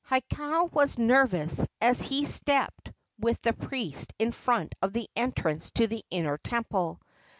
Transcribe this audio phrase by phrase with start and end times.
[0.09, 5.85] Hakau was nervous as he stepped with the priest in front of the entrance to
[5.85, 6.99] the inner temple.